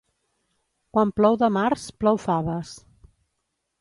Quan 0.95 1.11
plou 1.21 1.37
de 1.43 1.49
març, 1.57 1.85
plou 2.05 2.21
faves. 2.25 2.73